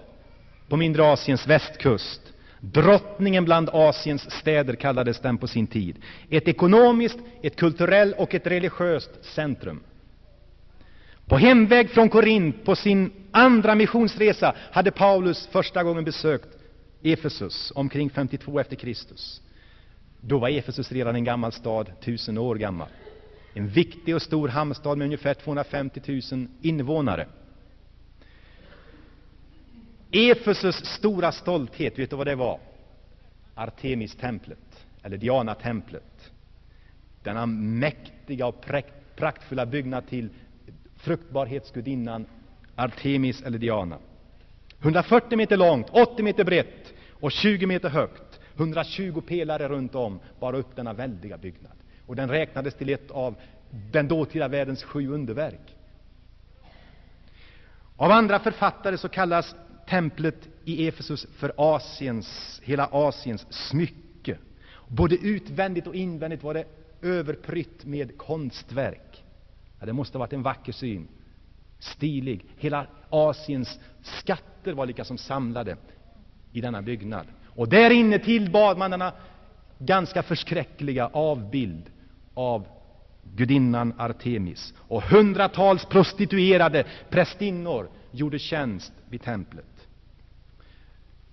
[0.70, 2.22] på mindre Asiens västkust.
[2.60, 5.96] Drottningen bland Asiens städer kallades den på sin tid.
[6.30, 9.84] Ett ekonomiskt, ett kulturellt och ett religiöst centrum.
[11.26, 16.48] På hemväg från Korint på sin andra missionsresa hade Paulus första gången besökt
[17.04, 19.42] Efesus omkring 52 efter Kristus.
[20.22, 22.88] Då var Efesus redan en gammal stad, tusen år gammal.
[23.54, 27.28] En viktig och stor hamnstad med ungefär 250 000 invånare.
[30.12, 32.60] Efesus stora stolthet, vet du vad det var?
[33.56, 36.32] Artemistemplet, eller Dianatemplet.
[37.24, 38.66] Denna mäktiga och
[39.16, 40.30] praktfulla byggnad till
[40.96, 42.26] fruktbarhetsgudinnan
[42.76, 43.98] Artemis eller Diana.
[44.82, 48.40] 140 meter långt, 80 meter brett och 20 meter högt.
[48.56, 51.72] 120 pelare runt om bar upp denna väldiga byggnad.
[52.06, 53.36] Och den räknades till ett av
[53.92, 55.76] den dåtida världens sju underverk.
[57.98, 59.56] Av andra författare så kallas
[59.90, 64.38] templet i Efesus för Asiens, hela Asiens smycke.
[64.88, 66.66] Både utvändigt och invändigt var det
[67.02, 69.24] överprytt med konstverk.
[69.80, 71.08] Ja, det måste ha varit en vacker syn.
[71.80, 72.46] Stilig.
[72.58, 75.78] Hela Asiens skatter var lika som samlade
[76.52, 77.28] i denna byggnad.
[77.48, 79.14] Och där inne tillbad man denna
[79.80, 81.84] ganska förskräckliga avbild
[82.34, 82.68] av
[83.36, 84.74] gudinnan Artemis.
[84.78, 89.66] Och hundratals prostituerade prästinnor gjorde tjänst vid templet.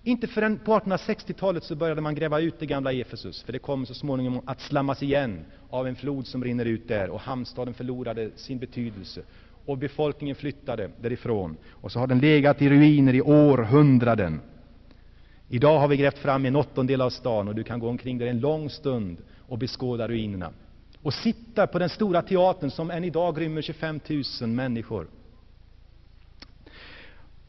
[0.04, 3.86] Inte förrän på 1860-talet så började man gräva ut det gamla Efesus, för det kom
[3.86, 8.30] så småningom att slammas igen av en flod som rinner ut där, och hamnstaden förlorade
[8.36, 9.22] sin betydelse.
[9.66, 14.40] Och befolkningen flyttade därifrån, och så har den legat i ruiner i århundraden.
[15.48, 18.26] Idag har vi grävt fram en åttondel av stan, och du kan gå omkring där
[18.26, 19.16] en lång stund
[19.48, 20.50] och beskåda ruinerna.
[21.02, 24.00] Och sitta på den stora teatern som än idag rymmer 25
[24.40, 25.06] 000 människor.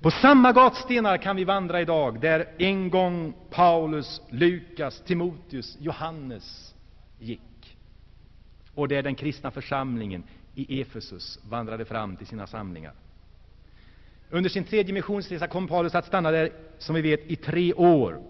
[0.04, 6.76] På samma gatstenar kan vi vandra idag, där en gång Paulus, Lukas, Timoteus, Johannes
[7.20, 7.78] gick.
[8.76, 10.24] Och där den kristna församlingen
[10.56, 12.94] i Efesus vandrade fram till sina samlingar.
[14.30, 18.22] Under sin tredje missionsresa kom Paulus att stanna där, som vi vet, i tre år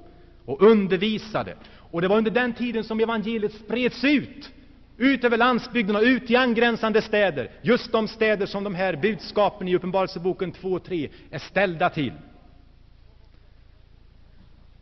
[0.46, 1.56] och undervisade.
[1.76, 4.52] Och det var under den tiden som evangeliet spreds ut
[4.98, 9.68] ut över landsbygden och ut i angränsande städer, just de städer som de här budskapen
[9.68, 12.14] i Uppenbarelseboken 2 och 3 är ställda till.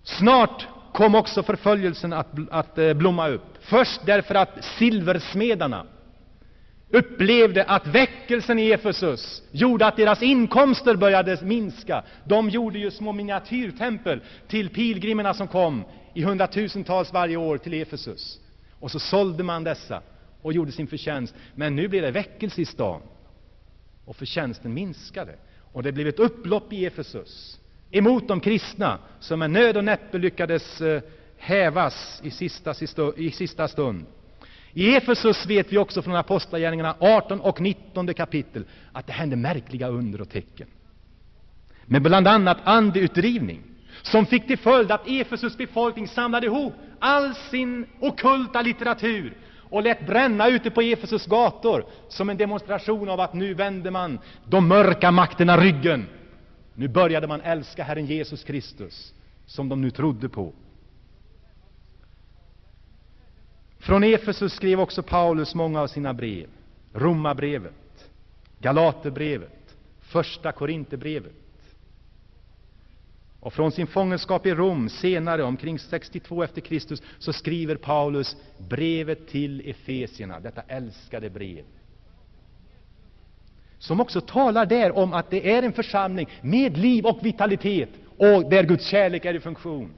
[0.03, 3.57] Snart kom också förföljelsen att, att eh, blomma upp.
[3.61, 5.85] Först därför att silversmedarna
[6.89, 12.03] upplevde att väckelsen i Efesus gjorde att deras inkomster började minska.
[12.23, 18.39] De gjorde ju små miniatyrtempel till pilgrimerna som kom i hundratusentals varje år till Efesus.
[18.81, 20.01] Och så sålde man dessa
[20.41, 21.35] och gjorde sin förtjänst.
[21.55, 23.01] Men nu blev det väckelse i stan
[24.05, 25.35] och förtjänsten minskade.
[25.73, 30.17] Och det blev ett upplopp i Efesus emot de kristna som med nöd och näppe
[30.17, 31.01] lyckades eh,
[31.37, 32.73] hävas i sista,
[33.17, 34.05] i sista stund.
[34.73, 39.87] I Efesus vet vi också från Apostlagärningarna 18 och 19 kapitel att det hände märkliga
[39.87, 40.67] under och tecken.
[41.85, 43.61] Med bland annat andeutdrivning,
[44.01, 49.37] som fick till följd att Efesus befolkning samlade ihop all sin okulta litteratur
[49.71, 54.19] och lät bränna ute på Efesus gator som en demonstration av att nu vände man
[54.45, 56.07] de mörka makterna ryggen.
[56.73, 59.13] Nu började man älska Herren Jesus Kristus,
[59.45, 60.53] som de nu trodde på.
[63.79, 66.47] Från Efesus skrev också Paulus många av sina brev.
[66.93, 68.09] Romarbrevet,
[68.59, 71.40] Galaterbrevet, Första Korinthierbrevet.
[73.41, 78.37] Och från sin fångenskap i Rom senare, omkring 62 efter Kristus, så skriver Paulus
[78.69, 81.63] brevet till Efesierna, detta älskade brev.
[83.79, 88.49] Som också talar där om att det är en församling med liv och vitalitet och
[88.49, 89.91] där Guds kärlek är i funktion.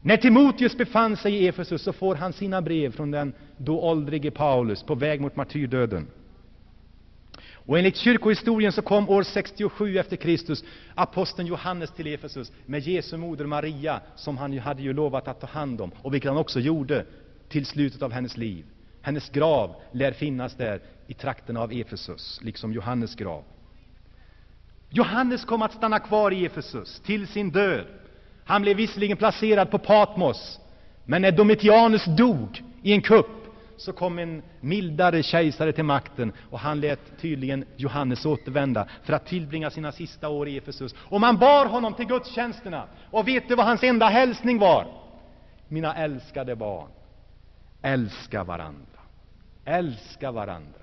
[0.00, 4.30] När Timoteus befann sig i Efesus så får han sina brev från den då åldrige
[4.30, 6.06] Paulus på väg mot martyrdöden.
[7.68, 13.16] Och enligt kyrkohistorien så kom år 67 efter Kristus aposteln Johannes till Efesus med Jesu
[13.16, 16.38] moder Maria, som han ju hade ju lovat att ta hand om, och vilket han
[16.38, 17.06] också gjorde
[17.48, 18.64] till slutet av hennes liv.
[19.02, 23.42] Hennes grav lär finnas där i trakten av Efesus, liksom Johannes grav.
[24.90, 27.86] Johannes kom att stanna kvar i Efesus till sin död.
[28.44, 30.60] Han blev visserligen placerad på Patmos,
[31.04, 33.37] men när Domitianus dog i en kupp
[33.78, 39.26] så kom en mildare kejsare till makten och han lät tydligen Johannes återvända för att
[39.26, 40.94] tillbringa sina sista år i Efesus.
[40.98, 42.84] Och man bar honom till gudstjänsterna.
[43.10, 44.86] Och vet du vad hans enda hälsning var?
[45.68, 46.88] Mina älskade barn,
[47.82, 49.00] älska varandra.
[49.64, 50.80] Älska varandra.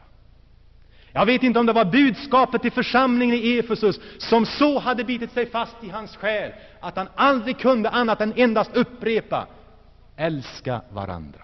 [1.11, 5.31] Jag vet inte om det var budskapet till församlingen i Efesus som så hade bitit
[5.31, 9.47] sig fast i hans själ att han aldrig kunde annat än endast upprepa
[10.15, 11.41] älska varandra.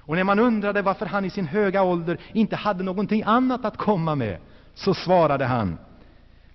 [0.00, 3.76] Och när man undrade varför han i sin höga ålder inte hade någonting annat att
[3.76, 4.38] komma med,
[4.74, 5.78] så svarade han,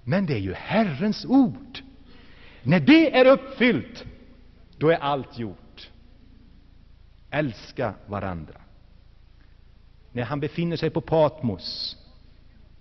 [0.04, 1.80] men det är ju Herrens ord.
[2.64, 4.06] När det är uppfyllt,
[4.78, 5.90] då är allt gjort.
[7.30, 8.56] Älska varandra.
[10.12, 11.98] När han befinner sig på Patmos,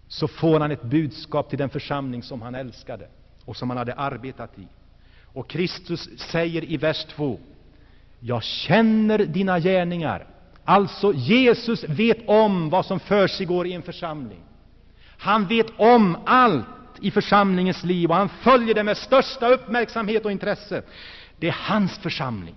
[0.09, 3.09] så får han ett budskap till den församling som han älskade
[3.45, 4.67] och som han hade arbetat i.
[5.23, 7.39] Och Kristus säger i vers 2,
[8.21, 10.27] jag känner dina gärningar
[10.65, 14.41] Alltså, Jesus vet om vad som försiggår i en församling.
[15.19, 16.67] Han vet om allt
[17.01, 20.83] i församlingens liv och han följer det med största uppmärksamhet och intresse.
[21.39, 22.55] Det är hans församling.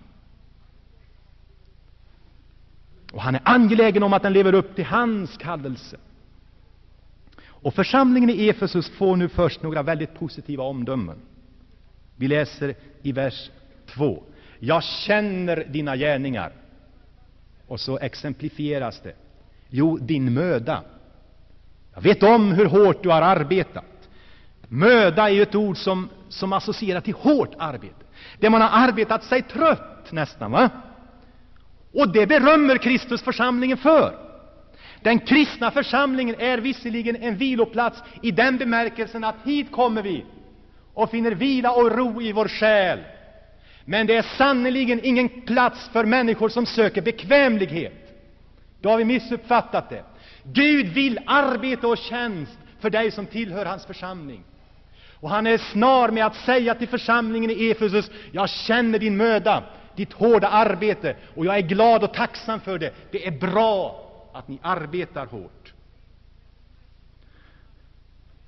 [3.14, 5.98] Och han är angelägen om att den lever upp till hans kallelse.
[7.46, 11.18] Och församlingen i Efesus får nu först några väldigt positiva omdömen.
[12.16, 13.50] Vi läser i vers
[13.86, 14.24] 2.
[14.60, 16.52] Jag känner dina gärningar.
[17.68, 19.14] Och så exemplifieras det.
[19.70, 20.84] Jo, din möda.
[21.94, 24.10] Jag vet om hur hårt du har arbetat.
[24.68, 28.06] Möda är ju ett ord som, som associerar till hårt arbete.
[28.40, 30.70] Det man har arbetat sig trött nästan, va?
[31.94, 34.16] Och det berömmer Kristus församlingen för.
[35.02, 40.26] Den kristna församlingen är visserligen en viloplats i den bemärkelsen att hit kommer vi
[40.94, 43.00] och finner vila och ro i vår själ.
[43.90, 47.94] Men det är sannerligen ingen plats för människor som söker bekvämlighet.
[48.82, 50.04] Då har vi missuppfattat det.
[50.44, 54.44] Gud vill arbete och tjänst för dig som tillhör hans församling.
[55.14, 59.64] Och han är snar med att säga till församlingen i Efesus, jag känner din möda,
[59.96, 62.94] ditt hårda arbete, och jag är glad och tacksam för det.
[63.12, 65.74] Det är bra att ni arbetar hårt.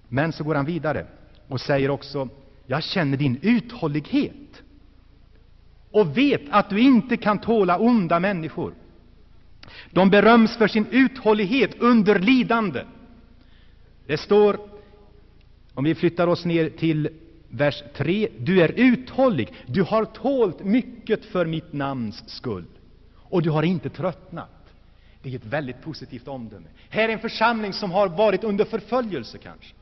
[0.08, 1.06] Men så går han vidare
[1.48, 2.30] och säger också,
[2.68, 4.34] jag känner din uthållighet
[5.92, 8.74] och vet att du inte kan tåla onda människor.
[9.92, 12.84] De beröms för sin uthållighet under lidande.
[14.08, 14.60] Det står,
[15.74, 17.10] om vi flyttar oss ner till
[17.50, 22.66] vers 3, du är uthållig, du har tålt mycket för mitt namns skull,
[23.16, 24.50] och du har inte tröttnat.
[25.22, 26.68] Det är ett väldigt positivt omdöme.
[26.90, 29.74] Här är en församling som har varit under förföljelse, kanske,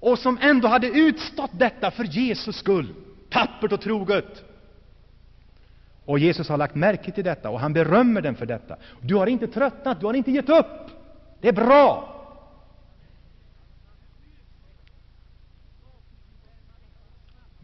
[0.00, 2.94] och som ändå hade utstått detta för Jesus skull.
[3.30, 4.49] tappert och troget.
[6.10, 8.76] Och Jesus har lagt märke till detta och han berömmer den för detta.
[9.00, 10.90] Du har inte tröttnat, du har inte gett upp.
[11.40, 12.16] Det är bra.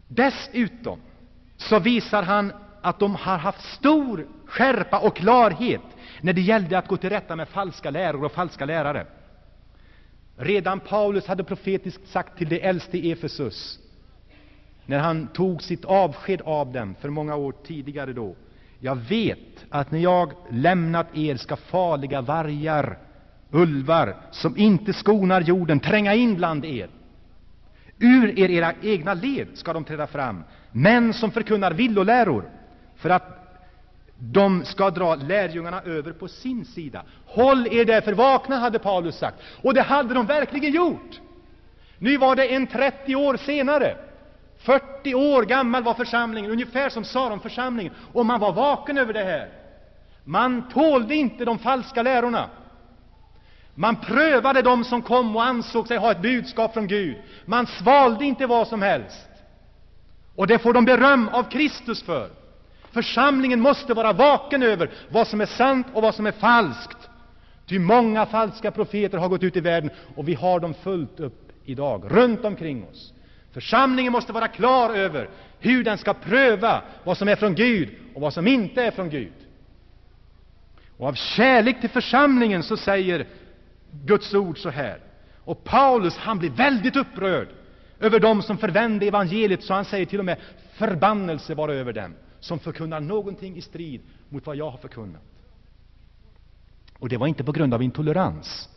[0.07, 0.99] Dessutom
[1.57, 5.81] så visar han att de har haft stor skärpa och klarhet
[6.21, 9.07] när det gällde att gå till rätta med falska läror och falska lärare.
[10.37, 13.79] Redan Paulus hade profetiskt sagt till de äldste i Efesus,
[14.87, 18.35] när han tog sitt avsked av dem för många år tidigare då.
[18.79, 22.97] Jag vet att när jag lämnat er ska farliga vargar,
[23.51, 26.89] ulvar, som inte skonar jorden, tränga in bland er.
[27.99, 32.49] Ur er era egna led ska de träda fram, män som förkunnar villoläror,
[32.95, 33.33] för att
[34.19, 37.03] de ska dra lärjungarna över på sin sida.
[37.25, 39.37] Håll er därför vakna, hade Paulus sagt.
[39.61, 41.21] Och det hade de verkligen gjort.
[41.97, 43.97] Nu var det en 30 år senare.
[44.67, 49.49] 40 år gammal var församlingen, ungefär som Saron-församlingen, och man var vaken över det här.
[50.23, 52.49] Man tålde inte de falska lärorna.
[53.75, 57.17] Man prövade dem som kom och ansåg sig ha ett budskap från Gud.
[57.45, 59.29] Man svalde inte vad som helst.
[60.35, 62.29] Och det får de beröm av Kristus för.
[62.91, 67.09] Församlingen måste vara vaken över vad som är sant och vad som är falskt.
[67.65, 71.51] Ty många falska profeter har gått ut i världen, och vi har dem fullt upp
[71.65, 73.13] idag, runt omkring oss.
[73.51, 75.29] Församlingen måste vara klar över
[75.59, 79.09] hur den ska pröva vad som är från Gud och vad som inte är från
[79.09, 79.33] Gud.
[80.97, 83.27] Och av kärlek till församlingen så säger
[84.05, 84.99] Guds ord så här.
[85.43, 87.47] Och Paulus han blir väldigt upprörd
[87.99, 90.37] över dem som förvände evangeliet, så han säger till och med
[90.73, 95.21] förbannelse vara över dem som förkunnar någonting i strid mot vad jag har förkunnat.
[96.99, 98.69] Och det var inte på grund av intolerans,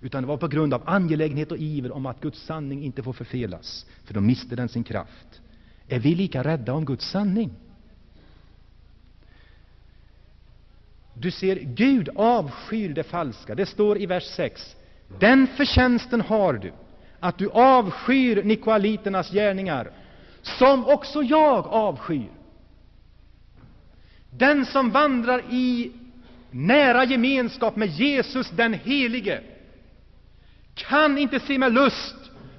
[0.00, 3.12] utan det var på grund av angelägenhet och iver om att Guds sanning inte får
[3.12, 5.40] förfelas, för då mister den sin kraft.
[5.88, 7.50] Är vi lika rädda om Guds sanning?
[11.14, 13.54] Du ser, Gud avskyr det falska.
[13.54, 14.76] Det står i vers 6.
[15.18, 16.72] Den förtjänsten har du,
[17.20, 19.90] att du avskyr nikoaliternas gärningar,
[20.42, 22.30] som också jag avskyr.
[24.30, 25.92] Den som vandrar i
[26.50, 29.40] nära gemenskap med Jesus den Helige
[30.76, 32.16] kan inte se med lust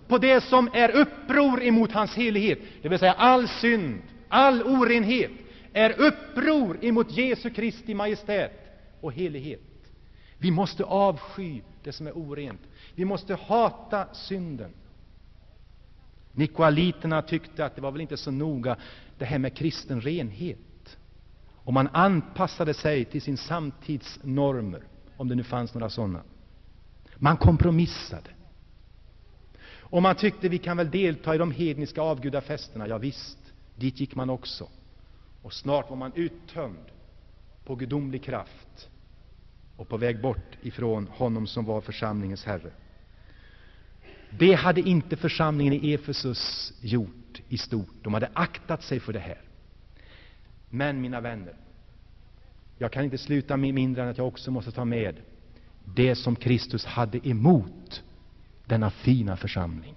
[0.08, 5.32] på det som är uppror emot hans helighet, det vill säga all synd, all orenhet,
[5.74, 8.52] är uppror emot Jesu Kristi majestät
[9.02, 9.62] och helighet.
[10.38, 12.62] Vi måste avsky det som är orent.
[12.96, 14.74] Vi måste hata synden.
[16.32, 18.76] Nikoaliterna tyckte att det var väl inte så noga
[19.18, 20.98] det här med kristen renhet.
[21.64, 24.84] Och man anpassade sig till sin samtids normer,
[25.18, 26.22] om det nu fanns några sådana.
[27.20, 28.30] Man kompromissade.
[29.90, 32.88] Och man tyckte vi kan väl delta i de hedniska avgudafesterna.
[32.88, 33.38] Ja, visst,
[33.76, 34.70] dit gick man också.
[35.42, 36.86] Och snart var man uttömd
[37.66, 38.90] på gudomlig kraft
[39.78, 42.72] och på väg bort ifrån honom som var församlingens Herre.
[44.30, 47.96] Det hade inte församlingen i Efesus gjort i stort.
[48.04, 49.42] De hade aktat sig för det här.
[50.70, 51.56] Men, mina vänner,
[52.78, 55.16] jag kan inte sluta med mindre än att jag också måste ta med
[55.96, 58.04] det som Kristus hade emot
[58.66, 59.96] denna fina församling.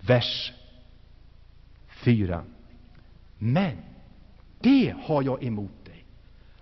[0.00, 0.52] Vers
[1.88, 2.42] 4.
[3.38, 3.76] Men
[4.60, 6.04] det har jag emot dig,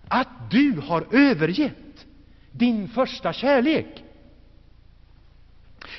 [0.09, 2.07] att du har övergett
[2.51, 4.05] din första kärlek.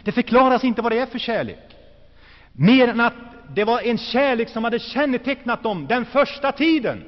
[0.03, 1.75] Det förklaras inte vad det är för kärlek,
[2.51, 3.13] mer än att
[3.55, 7.03] det var en kärlek som hade kännetecknat dem den första tiden.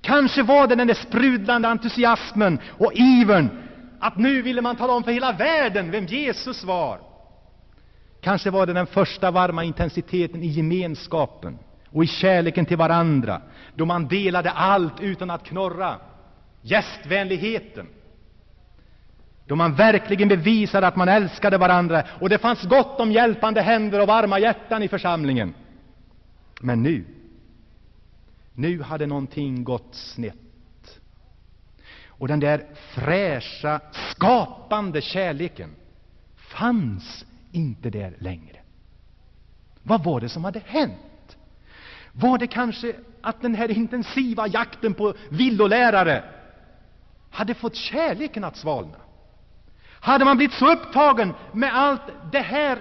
[0.00, 3.67] Kanske var det den där sprudlande entusiasmen och ivern
[3.98, 7.00] att nu ville man tala om för hela världen vem Jesus var.
[8.20, 11.58] Kanske var det den första varma intensiteten i gemenskapen
[11.92, 13.42] och i kärleken till varandra,
[13.74, 15.96] då man delade allt utan att knorra.
[16.62, 17.86] Gästvänligheten.
[19.46, 24.00] Då man verkligen bevisade att man älskade varandra och det fanns gott om hjälpande händer
[24.00, 25.54] och varma hjärtan i församlingen.
[26.60, 27.04] Men nu,
[28.54, 30.47] nu hade någonting gått snett.
[32.18, 32.64] Och den där
[32.94, 35.74] fräscha, skapande kärleken
[36.36, 38.56] fanns inte där längre.
[39.82, 41.36] Vad var det som hade hänt?
[42.12, 46.24] Var det kanske att den här intensiva jakten på villolärare
[47.30, 48.96] hade fått kärleken att svalna?
[50.00, 52.02] Hade man blivit så upptagen med allt
[52.32, 52.78] det här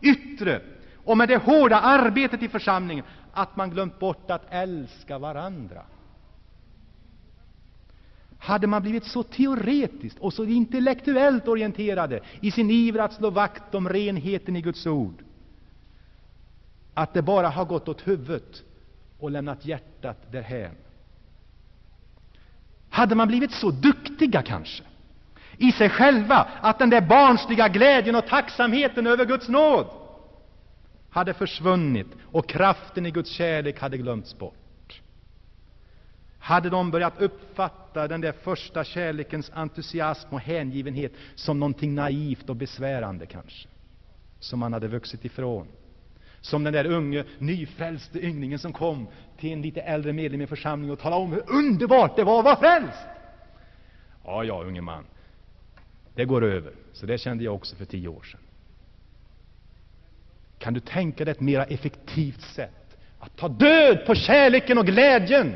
[0.00, 0.60] yttre
[1.04, 5.82] och med det hårda arbetet i församlingen att man glömt bort att älska varandra?
[8.46, 13.74] Hade man blivit så teoretiskt och så intellektuellt orienterade i sin iver att slå vakt
[13.74, 15.22] om renheten i Guds ord
[16.94, 18.62] att det bara har gått åt huvudet
[19.18, 20.74] och lämnat hjärtat därhän.
[22.90, 24.82] Hade man blivit så duktiga kanske
[25.58, 29.86] i sig själva att den där barnsliga glädjen och tacksamheten över Guds nåd
[31.10, 34.65] hade försvunnit och kraften i Guds kärlek hade glömts bort.
[36.46, 42.56] Hade de börjat uppfatta den där första kärlekens entusiasm och hängivenhet som någonting naivt och
[42.56, 43.68] besvärande kanske,
[44.40, 45.66] som man hade vuxit ifrån.
[46.40, 50.92] Som den där unge, nyfrälste ynglingen som kom till en lite äldre medlem i församlingen
[50.92, 53.06] och talade om hur underbart det var att vara frälst.
[54.24, 55.04] Ja, ja, unge man,
[56.14, 56.72] det går över.
[56.92, 58.40] Så det kände jag också för tio år sedan.
[60.58, 65.54] Kan du tänka dig ett mera effektivt sätt att ta död på kärleken och glädjen?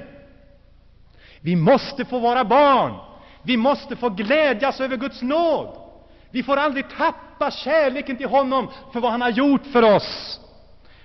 [1.40, 2.94] Vi måste få vara barn.
[3.42, 5.76] Vi måste få glädjas över Guds nåd.
[6.30, 10.40] Vi får aldrig tappa kärleken till honom för vad han har gjort för oss.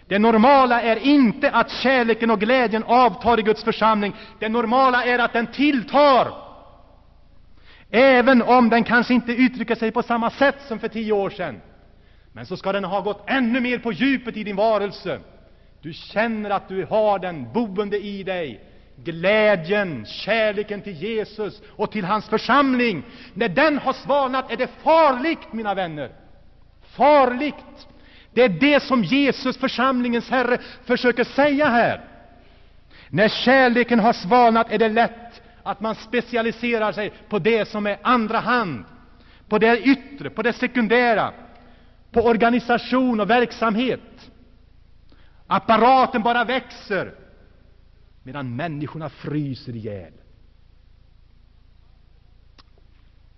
[0.07, 4.15] Det normala är inte att kärleken och glädjen avtar i Guds församling.
[4.39, 6.27] Det normala är att den tilltar.
[7.91, 11.61] Även om den kanske inte uttrycker sig på samma sätt som för tio år sedan.
[12.33, 15.19] Men så ska den ha gått ännu mer på djupet i din varelse.
[15.81, 18.63] Du känner att du har den boende i dig.
[19.03, 23.03] Glädjen, kärleken till Jesus och till hans församling.
[23.33, 26.09] När den har svalnat är det farligt, mina vänner.
[26.81, 27.87] Farligt!
[28.33, 32.01] Det är det som Jesus, församlingens Herre, försöker säga här.
[33.09, 37.97] När kärleken har svalnat är det lätt att man specialiserar sig på det som är
[38.01, 38.85] andra hand,
[39.49, 41.31] på det yttre, på det sekundära,
[42.11, 44.31] på organisation och verksamhet.
[45.47, 47.13] Apparaten bara växer,
[48.25, 50.13] medan människorna fryser ihjäl.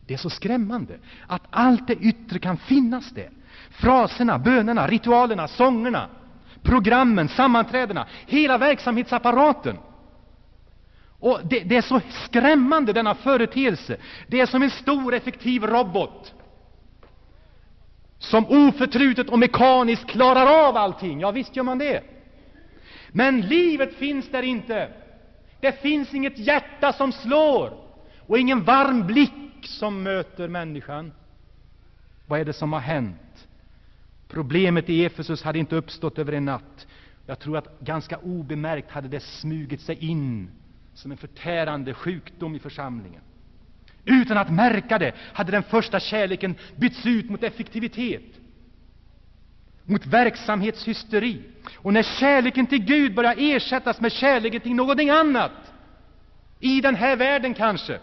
[0.05, 3.29] Det är så skrämmande att allt det yttre kan finnas där.
[3.69, 6.09] Fraserna, bönerna, ritualerna, sångerna,
[6.61, 9.77] programmen, sammanträdena, hela verksamhetsapparaten.
[11.19, 13.97] Och det, det, är så skrämmande, denna företeelse.
[14.27, 16.33] Det är som en stor effektiv robot
[18.19, 21.19] som oförtrutet och mekaniskt klarar av allting.
[21.19, 22.16] Ja, visst gör man det.
[23.11, 24.89] Men livet finns där inte.
[25.59, 27.73] Det finns inget hjärta som slår
[28.19, 29.31] och ingen varm blick
[29.63, 31.11] som möter människan.
[32.25, 33.47] Vad är det som har hänt?
[34.27, 36.87] Problemet i Efesus hade inte uppstått över en natt.
[37.25, 40.49] Jag tror att ganska obemärkt hade det smugit sig in
[40.93, 43.21] som en förtärande sjukdom i församlingen.
[44.05, 48.36] Utan att märka det hade den första kärleken bytts ut mot effektivitet,
[49.87, 51.41] mot verksamhetshysteri.
[51.75, 55.51] Och när kärleken till Gud börjar ersättas med kärleken till någonting annat,
[56.59, 57.99] i den här världen kanske,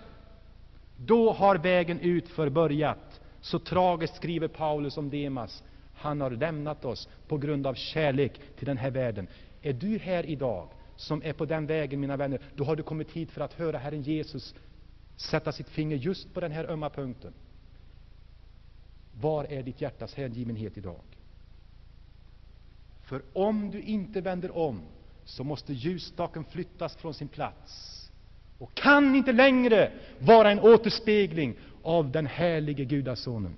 [0.96, 3.20] då har vägen utför börjat.
[3.40, 5.62] Så tragiskt skriver Paulus om Demas.
[5.94, 9.26] Han har lämnat oss på grund av kärlek till den här världen.
[9.62, 13.10] Är du här idag som är på den vägen, mina vänner, då har du kommit
[13.10, 14.54] hit för att höra Herren Jesus
[15.16, 17.32] sätta sitt finger just på den här ömma punkten.
[19.20, 21.00] Var är ditt hjärtas hängivenhet idag?
[23.04, 24.82] För om du inte vänder om,
[25.24, 28.00] så måste ljusstaken flyttas från sin plats
[28.58, 33.56] och kan inte längre vara en återspegling av den härlige Gudasonen.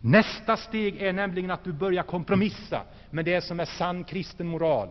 [0.00, 4.88] Nästa steg är nämligen att du börjar kompromissa med det som är sann kristen moral.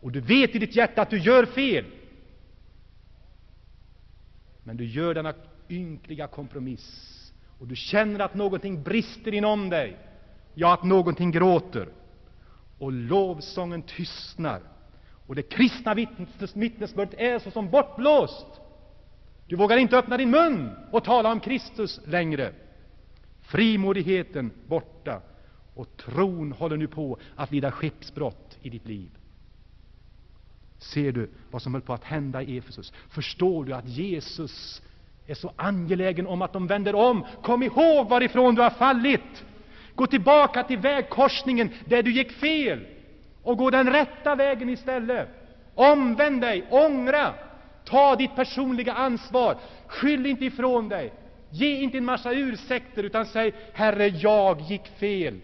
[0.00, 1.84] Och du vet i ditt hjärta att du gör fel.
[4.62, 5.34] Men du gör denna
[5.68, 7.14] ynkliga kompromiss
[7.58, 9.96] och du känner att någonting brister inom dig,
[10.54, 11.88] ja, att någonting gråter.
[12.78, 14.60] Och lovsången tystnar
[15.26, 15.94] och det kristna
[16.54, 18.46] vittnesbördet är såsom bortblåst.
[19.46, 22.52] Du vågar inte öppna din mun och tala om Kristus längre.
[23.40, 25.20] Frimodigheten borta
[25.74, 29.10] och tron håller nu på att lida skeppsbrott i ditt liv.
[30.78, 32.92] Ser du vad som höll på att hända i Efesus?
[33.08, 34.82] Förstår du att Jesus
[35.26, 37.26] är så angelägen om att de vänder om?
[37.42, 39.44] Kom ihåg varifrån du har fallit!
[39.98, 42.86] Gå tillbaka till vägkorsningen där du gick fel
[43.42, 45.28] och gå den rätta vägen istället.
[45.74, 47.34] Omvänd dig, ångra,
[47.84, 51.12] ta ditt personliga ansvar, skyll inte ifrån dig.
[51.50, 55.40] Ge inte en massa ursäkter, utan säg Herre, jag gick fel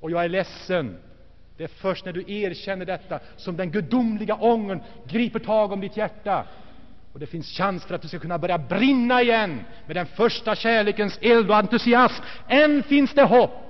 [0.00, 0.96] och jag är ledsen.
[1.56, 5.96] Det är först när du erkänner detta som den gudomliga ångern griper tag om ditt
[5.96, 6.44] hjärta.
[7.12, 10.54] Och det finns chans för att du ska kunna börja brinna igen med den första
[10.54, 12.24] kärlekens eld och entusiasm.
[12.48, 13.69] Än finns det hopp.